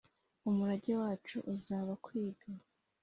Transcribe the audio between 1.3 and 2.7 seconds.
uzaba kwiga